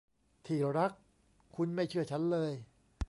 [0.45, 0.91] ที่รัก
[1.55, 2.51] คุณไม่เชื่อฉันเลย